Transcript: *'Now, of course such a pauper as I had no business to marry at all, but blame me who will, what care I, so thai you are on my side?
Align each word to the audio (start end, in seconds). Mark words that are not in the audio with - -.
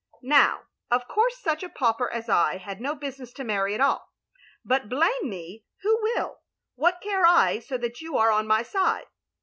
*'Now, 0.23 0.63
of 0.89 1.07
course 1.07 1.37
such 1.37 1.61
a 1.61 1.69
pauper 1.69 2.09
as 2.11 2.27
I 2.27 2.57
had 2.57 2.81
no 2.81 2.95
business 2.95 3.31
to 3.33 3.43
marry 3.43 3.75
at 3.75 3.81
all, 3.81 4.09
but 4.65 4.89
blame 4.89 5.29
me 5.29 5.63
who 5.83 6.01
will, 6.01 6.39
what 6.73 7.01
care 7.03 7.23
I, 7.23 7.59
so 7.59 7.77
thai 7.77 7.93
you 7.99 8.17
are 8.17 8.31
on 8.31 8.47
my 8.47 8.63
side? 8.63 9.05